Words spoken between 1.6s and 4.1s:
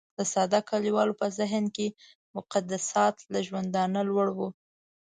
کې مقدسات له ژوندانه